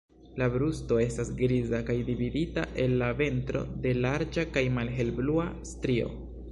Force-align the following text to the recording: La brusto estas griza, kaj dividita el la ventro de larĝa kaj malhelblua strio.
La 0.41 0.45
brusto 0.53 0.97
estas 1.03 1.29
griza, 1.41 1.81
kaj 1.91 1.97
dividita 2.09 2.65
el 2.85 2.97
la 3.03 3.11
ventro 3.21 3.63
de 3.87 3.93
larĝa 4.07 4.49
kaj 4.57 4.69
malhelblua 4.81 5.49
strio. 5.75 6.15